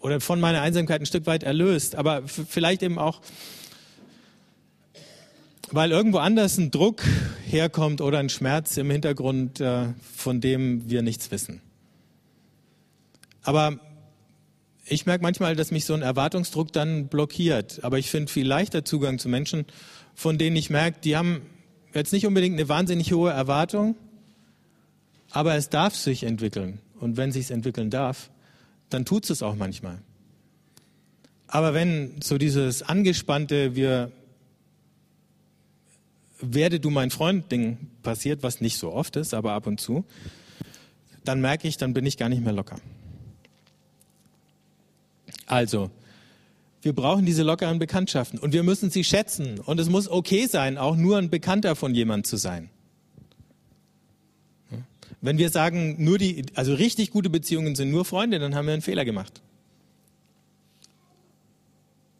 [0.00, 3.20] oder von meiner Einsamkeit ein Stück weit erlöst, aber vielleicht eben auch,
[5.70, 7.02] weil irgendwo anders ein Druck
[7.46, 11.60] herkommt oder ein Schmerz im Hintergrund, äh, von dem wir nichts wissen.
[13.48, 13.80] Aber
[14.84, 17.82] ich merke manchmal, dass mich so ein Erwartungsdruck dann blockiert.
[17.82, 19.64] Aber ich finde viel leichter Zugang zu Menschen,
[20.14, 21.40] von denen ich merke, die haben
[21.94, 23.96] jetzt nicht unbedingt eine wahnsinnig hohe Erwartung,
[25.30, 26.80] aber es darf sich entwickeln.
[27.00, 28.28] Und wenn sich entwickeln darf,
[28.90, 29.96] dann tut es auch manchmal.
[31.46, 34.12] Aber wenn so dieses angespannte, wir
[36.42, 40.04] werde du mein Freund Ding passiert, was nicht so oft ist, aber ab und zu,
[41.24, 42.76] dann merke ich, dann bin ich gar nicht mehr locker.
[45.48, 45.90] Also,
[46.82, 50.78] wir brauchen diese lockeren Bekanntschaften und wir müssen sie schätzen und es muss okay sein,
[50.78, 52.70] auch nur ein Bekannter von jemand zu sein.
[55.20, 58.74] Wenn wir sagen, nur die, also richtig gute Beziehungen sind nur Freunde, dann haben wir
[58.74, 59.42] einen Fehler gemacht.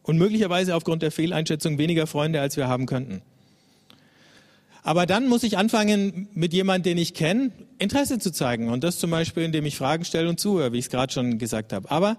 [0.02, 3.22] Und möglicherweise aufgrund der Fehleinschätzung weniger Freunde, als wir haben könnten.
[4.82, 8.70] Aber dann muss ich anfangen, mit jemandem, den ich kenne, Interesse zu zeigen.
[8.70, 11.38] Und das zum Beispiel, indem ich Fragen stelle und zuhöre, wie ich es gerade schon
[11.38, 11.90] gesagt habe.
[11.90, 12.16] Aber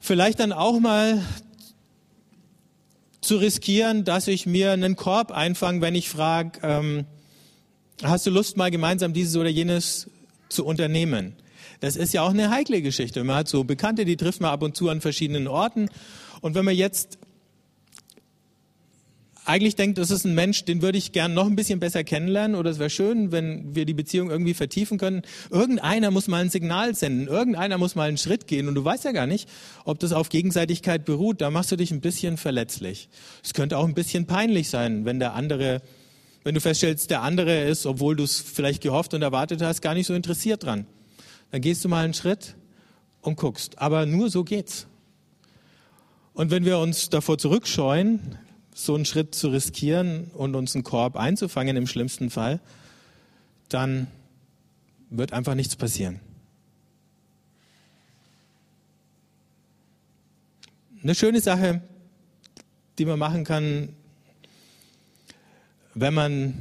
[0.00, 1.22] vielleicht dann auch mal
[3.20, 7.04] zu riskieren, dass ich mir einen Korb einfange, wenn ich frage, ähm,
[8.02, 10.08] hast du Lust, mal gemeinsam dieses oder jenes
[10.48, 11.34] zu unternehmen?
[11.80, 13.22] Das ist ja auch eine heikle Geschichte.
[13.24, 15.88] Man hat so Bekannte, die trifft man ab und zu an verschiedenen Orten.
[16.40, 17.18] Und wenn man jetzt
[19.44, 22.56] eigentlich denkt, das ist ein Mensch, den würde ich gern noch ein bisschen besser kennenlernen
[22.56, 25.22] oder es wäre schön, wenn wir die Beziehung irgendwie vertiefen können.
[25.50, 29.04] Irgendeiner muss mal ein Signal senden, irgendeiner muss mal einen Schritt gehen und du weißt
[29.04, 29.48] ja gar nicht,
[29.84, 31.40] ob das auf Gegenseitigkeit beruht.
[31.40, 33.08] Da machst du dich ein bisschen verletzlich.
[33.42, 35.82] Es könnte auch ein bisschen peinlich sein, wenn der andere,
[36.44, 39.94] wenn du feststellst, der andere ist, obwohl du es vielleicht gehofft und erwartet hast, gar
[39.94, 40.86] nicht so interessiert dran.
[41.50, 42.54] Dann gehst du mal einen Schritt
[43.22, 43.78] und guckst.
[43.78, 44.86] Aber nur so geht's.
[46.32, 48.38] Und wenn wir uns davor zurückscheuen,
[48.84, 52.60] so einen Schritt zu riskieren und uns einen Korb einzufangen im schlimmsten Fall,
[53.68, 54.06] dann
[55.10, 56.20] wird einfach nichts passieren.
[61.02, 61.80] Eine schöne Sache,
[62.98, 63.90] die man machen kann,
[65.94, 66.54] wenn man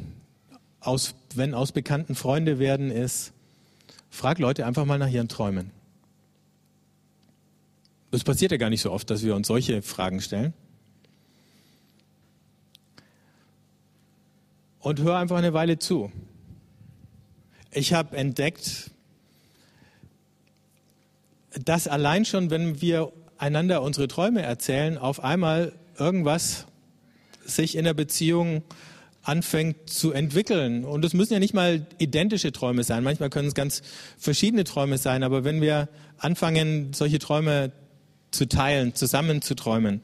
[0.79, 3.33] aus, wenn aus Bekannten Freunde werden, ist,
[4.09, 5.71] frag Leute einfach mal nach ihren Träumen.
[8.11, 10.53] Das passiert ja gar nicht so oft, dass wir uns solche Fragen stellen.
[14.79, 16.11] Und hör einfach eine Weile zu.
[17.71, 18.91] Ich habe entdeckt,
[21.65, 26.65] dass allein schon, wenn wir einander unsere Träume erzählen, auf einmal irgendwas
[27.45, 28.63] sich in der Beziehung
[29.23, 30.85] anfängt zu entwickeln.
[30.85, 33.03] Und es müssen ja nicht mal identische Träume sein.
[33.03, 33.81] Manchmal können es ganz
[34.17, 35.23] verschiedene Träume sein.
[35.23, 37.71] Aber wenn wir anfangen, solche Träume
[38.31, 40.01] zu teilen, zusammen zu träumen,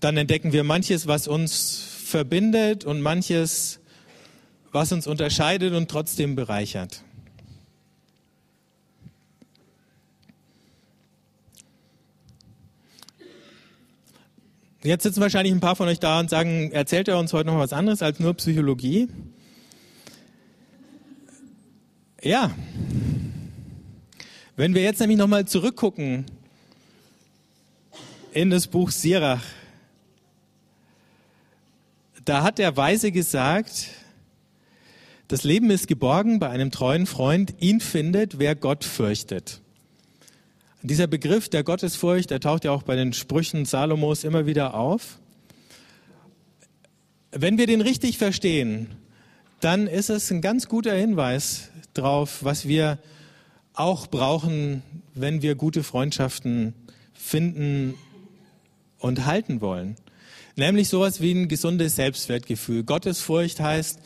[0.00, 3.80] dann entdecken wir manches, was uns verbindet und manches,
[4.72, 7.02] was uns unterscheidet und trotzdem bereichert.
[14.82, 17.58] Jetzt sitzen wahrscheinlich ein paar von euch da und sagen, erzählt er uns heute noch
[17.58, 19.08] was anderes als nur Psychologie?
[22.22, 22.54] Ja.
[24.54, 26.24] Wenn wir jetzt nämlich nochmal zurückgucken
[28.32, 29.42] in das Buch Sirach,
[32.26, 33.88] da hat der Weise gesagt,
[35.28, 39.60] das Leben ist geborgen bei einem treuen Freund, ihn findet, wer Gott fürchtet.
[40.82, 45.18] Dieser Begriff der Gottesfurcht, der taucht ja auch bei den Sprüchen Salomos immer wieder auf.
[47.30, 48.88] Wenn wir den richtig verstehen,
[49.60, 52.98] dann ist es ein ganz guter Hinweis darauf, was wir
[53.72, 54.82] auch brauchen,
[55.14, 56.74] wenn wir gute Freundschaften
[57.14, 57.94] finden
[58.98, 59.96] und halten wollen.
[60.56, 62.82] Nämlich sowas wie ein gesundes Selbstwertgefühl.
[62.82, 64.00] Gottesfurcht heißt,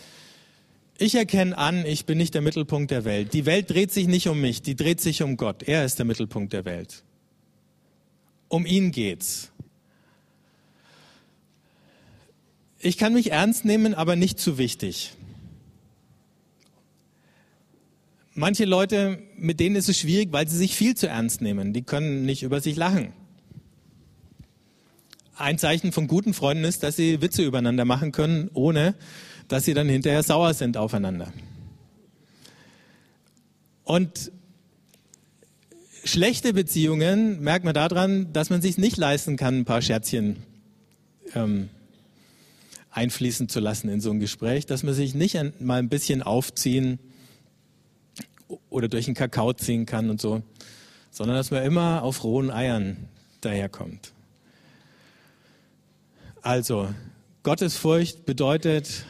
[0.99, 3.33] ich erkenne an, ich bin nicht der Mittelpunkt der Welt.
[3.33, 5.63] Die Welt dreht sich nicht um mich, die dreht sich um Gott.
[5.63, 7.05] Er ist der Mittelpunkt der Welt.
[8.49, 9.53] Um ihn geht's.
[12.81, 15.13] Ich kann mich ernst nehmen, aber nicht zu wichtig.
[18.35, 21.73] Manche Leute, mit denen ist es schwierig, weil sie sich viel zu ernst nehmen.
[21.73, 23.13] Die können nicht über sich lachen
[25.41, 28.95] ein Zeichen von guten Freunden ist, dass sie Witze übereinander machen können, ohne
[29.49, 31.33] dass sie dann hinterher sauer sind aufeinander.
[33.85, 34.31] Und
[36.05, 40.37] schlechte Beziehungen merkt man daran, dass man sich nicht leisten kann, ein paar Scherzchen
[41.35, 41.69] ähm,
[42.91, 46.99] einfließen zu lassen in so ein Gespräch, dass man sich nicht mal ein bisschen aufziehen
[48.69, 50.43] oder durch den Kakao ziehen kann und so.
[51.11, 53.09] sondern dass man immer auf rohen Eiern
[53.41, 54.13] daherkommt.
[56.43, 56.89] Also,
[57.43, 59.05] Gottesfurcht bedeutet,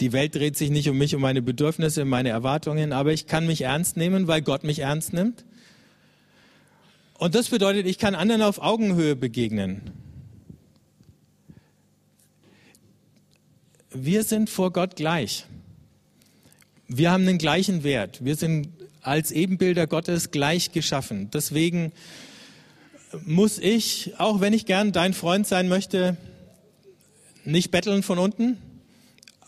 [0.00, 3.46] die Welt dreht sich nicht um mich, um meine Bedürfnisse, meine Erwartungen, aber ich kann
[3.46, 5.44] mich ernst nehmen, weil Gott mich ernst nimmt.
[7.18, 9.90] Und das bedeutet, ich kann anderen auf Augenhöhe begegnen.
[13.90, 15.46] Wir sind vor Gott gleich.
[16.86, 18.24] Wir haben den gleichen Wert.
[18.24, 18.68] Wir sind
[19.00, 21.30] als Ebenbilder Gottes gleich geschaffen.
[21.32, 21.92] Deswegen
[23.24, 26.16] muss ich, auch wenn ich gern dein Freund sein möchte,
[27.44, 28.58] nicht betteln von unten,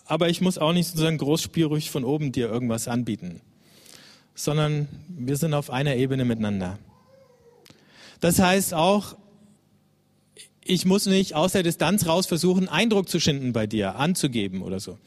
[0.06, 3.40] aber ich muss auch nicht sozusagen großspierig von oben dir irgendwas anbieten,
[4.34, 6.78] sondern wir sind auf einer Ebene miteinander.
[8.20, 9.16] Das heißt auch,
[10.62, 14.80] ich muss nicht aus der Distanz raus versuchen, Eindruck zu schinden bei dir, anzugeben oder
[14.80, 14.98] so.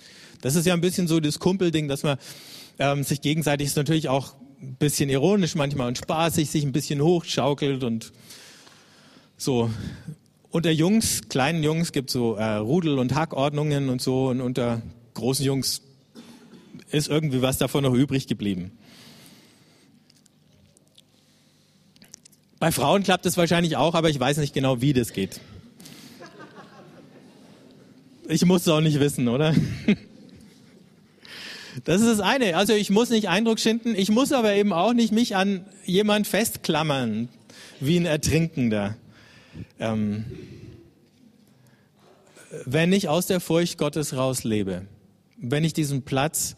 [0.42, 2.18] Das ist ja ein bisschen so das Kumpelding, dass man
[2.80, 7.02] ähm, sich gegenseitig ist natürlich auch ein bisschen ironisch manchmal und spaßig sich ein bisschen
[7.02, 8.12] hochschaukelt und
[9.44, 9.70] so.
[10.50, 14.82] Unter Jungs, kleinen Jungs gibt so äh, Rudel- und Hackordnungen und so und unter
[15.16, 15.82] großen Jungs
[16.92, 18.72] ist irgendwie was davon noch übrig geblieben.
[22.60, 25.42] Bei Frauen klappt es wahrscheinlich auch, aber ich weiß nicht genau, wie das geht.
[28.30, 29.54] Ich muss es auch nicht wissen, oder?
[31.86, 32.56] Das ist das eine.
[32.56, 36.28] Also ich muss nicht Eindruck schinden, ich muss aber eben auch nicht mich an jemand
[36.28, 37.30] festklammern,
[37.80, 38.96] wie ein Ertrinkender.
[39.80, 40.26] Ähm,
[42.66, 44.86] wenn ich aus der Furcht Gottes raus lebe,
[45.38, 46.56] wenn ich diesen Platz,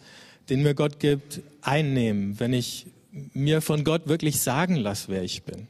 [0.50, 2.88] den mir Gott gibt, einnehme, wenn ich
[3.34, 5.68] mir von Gott wirklich sagen lasse, wer ich bin.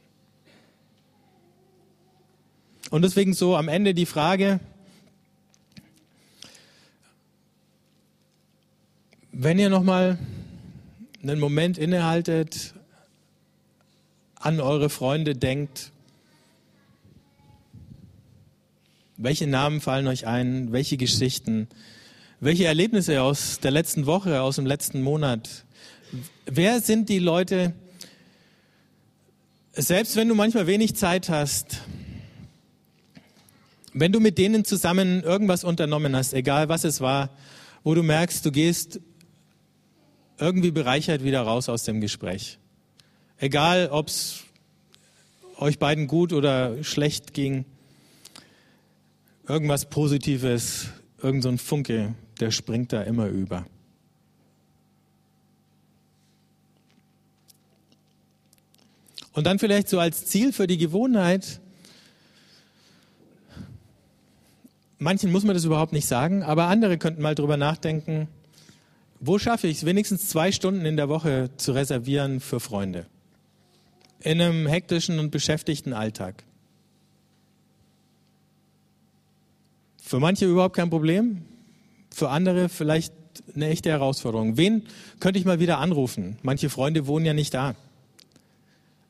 [2.90, 4.60] Und deswegen so am Ende die Frage,
[9.32, 10.18] wenn ihr nochmal
[11.22, 12.74] einen Moment innehaltet,
[14.36, 15.92] an eure Freunde denkt,
[19.16, 21.68] welche Namen fallen euch ein, welche Geschichten,
[22.40, 25.64] welche Erlebnisse aus der letzten Woche, aus dem letzten Monat,
[26.44, 27.72] wer sind die Leute,
[29.72, 31.80] selbst wenn du manchmal wenig Zeit hast,
[33.92, 37.30] wenn du mit denen zusammen irgendwas unternommen hast, egal was es war,
[37.82, 39.00] wo du merkst, du gehst
[40.38, 42.58] irgendwie bereichert wieder raus aus dem Gespräch.
[43.38, 44.44] Egal, ob es
[45.56, 47.64] euch beiden gut oder schlecht ging,
[49.48, 50.88] irgendwas Positives,
[51.22, 53.66] irgend so Funke, der springt da immer über.
[59.32, 61.60] Und dann vielleicht so als Ziel für die Gewohnheit,
[64.98, 68.28] manchen muss man das überhaupt nicht sagen, aber andere könnten mal drüber nachdenken,
[69.20, 73.06] wo schaffe ich es, wenigstens zwei Stunden in der Woche zu reservieren für Freunde?
[74.20, 76.45] In einem hektischen und beschäftigten Alltag.
[80.06, 81.42] Für manche überhaupt kein Problem,
[82.14, 83.12] für andere vielleicht
[83.56, 84.56] eine echte Herausforderung.
[84.56, 84.84] Wen
[85.18, 86.38] könnte ich mal wieder anrufen?
[86.42, 87.74] Manche Freunde wohnen ja nicht da.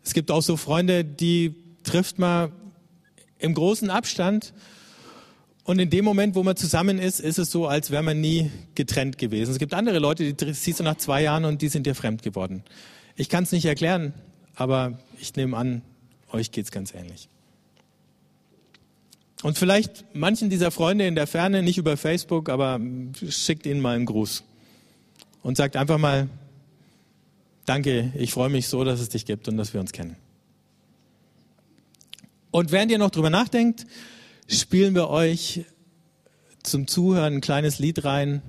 [0.02, 2.50] Es gibt auch so Freunde, die trifft man
[3.38, 4.54] im großen Abstand
[5.64, 8.50] und in dem Moment, wo man zusammen ist, ist es so, als wäre man nie
[8.74, 9.50] getrennt gewesen.
[9.50, 12.22] Es gibt andere Leute, die siehst du nach zwei Jahren und die sind dir fremd
[12.22, 12.64] geworden.
[13.16, 14.14] Ich kann es nicht erklären,
[14.54, 15.82] aber ich nehme an,
[16.32, 17.28] euch geht es ganz ähnlich.
[19.42, 22.80] Und vielleicht manchen dieser Freunde in der Ferne, nicht über Facebook, aber
[23.28, 24.44] schickt ihnen mal einen Gruß
[25.42, 26.28] und sagt einfach mal,
[27.66, 30.16] danke, ich freue mich so, dass es dich gibt und dass wir uns kennen.
[32.50, 33.86] Und während ihr noch drüber nachdenkt,
[34.48, 35.66] spielen wir euch
[36.62, 38.40] zum Zuhören ein kleines Lied rein.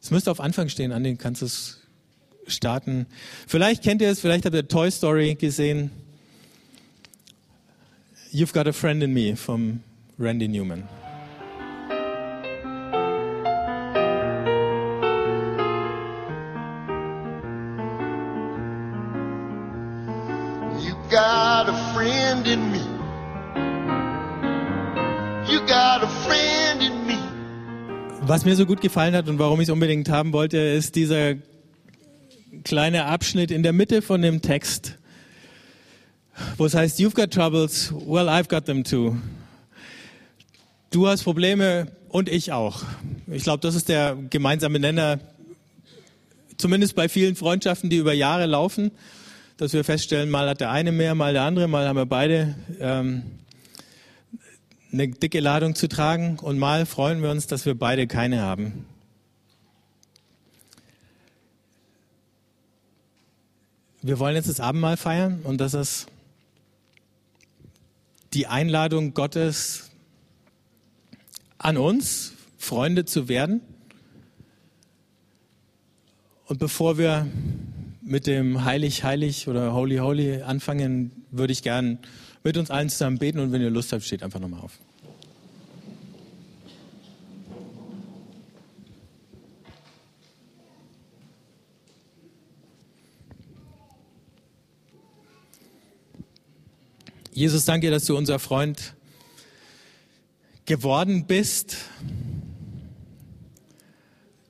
[0.00, 1.80] Es müsste auf Anfang stehen, an den kannst du es
[2.46, 3.06] starten.
[3.46, 5.90] Vielleicht kennt ihr es, vielleicht habt ihr Toy Story gesehen.
[8.32, 9.82] You've Got a Friend in Me vom
[10.16, 10.88] Randy Newman.
[20.80, 22.80] You got a friend in me.
[28.28, 31.34] Was mir so gut gefallen hat und warum ich es unbedingt haben wollte, ist dieser
[32.62, 34.99] kleine Abschnitt in der Mitte von dem Text,
[36.56, 39.16] wo es heißt, You've got troubles, well, I've got them too.
[40.90, 42.82] Du hast Probleme und ich auch.
[43.26, 45.20] Ich glaube, das ist der gemeinsame Nenner,
[46.56, 48.90] zumindest bei vielen Freundschaften, die über Jahre laufen,
[49.56, 52.54] dass wir feststellen, mal hat der eine mehr, mal der andere, mal haben wir beide.
[52.80, 53.22] Ähm,
[54.92, 58.84] eine dicke Ladung zu tragen und mal freuen wir uns, dass wir beide keine haben.
[64.02, 66.06] wir wollen jetzt das Abendmahl feiern und das ist
[68.32, 69.90] die Einladung Gottes
[71.58, 73.60] an uns, Freunde zu werden.
[76.46, 77.26] Und bevor wir
[78.02, 81.98] mit dem Heilig, Heilig oder Holy, Holy anfangen, würde ich gern
[82.42, 84.78] mit uns allen zusammen beten und wenn ihr Lust habt, steht einfach nochmal auf.
[97.40, 98.94] Jesus, danke, dass du unser Freund
[100.66, 101.78] geworden bist,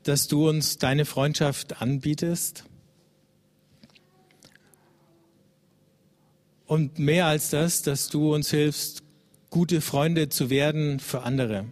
[0.03, 2.65] dass du uns deine Freundschaft anbietest.
[6.67, 9.05] Und mehr als das, dass du uns hilfst,
[9.51, 11.67] gute Freunde zu werden für andere.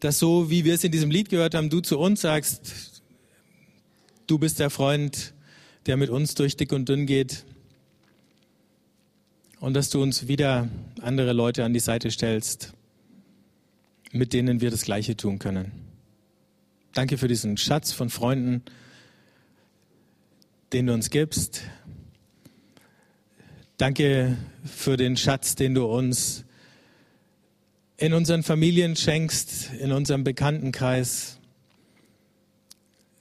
[0.00, 3.00] Dass so, wie wir es in diesem Lied gehört haben, du zu uns sagst,
[4.26, 5.34] du bist der Freund,
[5.86, 7.44] der mit uns durch dick und dünn geht
[9.62, 10.68] und dass du uns wieder
[11.02, 12.72] andere Leute an die Seite stellst,
[14.10, 15.70] mit denen wir das Gleiche tun können.
[16.94, 18.64] Danke für diesen Schatz von Freunden,
[20.72, 21.62] den du uns gibst.
[23.76, 26.44] Danke für den Schatz, den du uns
[27.98, 31.38] in unseren Familien schenkst, in unserem Bekanntenkreis,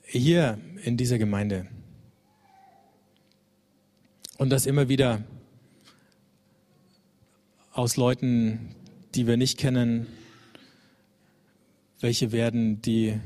[0.07, 1.67] hier in dieser Gemeinde.
[4.39, 5.23] Und das immer wieder
[7.71, 8.75] aus Leuten,
[9.15, 10.07] die wir nicht kennen,
[11.99, 13.19] welche werden, die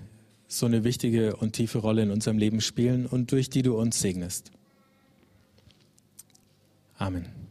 [0.47, 3.99] so eine wichtige und tiefe Rolle in unserem Leben spielen und durch die du uns
[3.99, 4.51] segnest.
[6.97, 7.44] Amen.